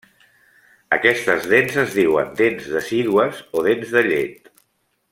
[0.97, 4.55] Aquestes dents es diuen dents decídues o dents de llet.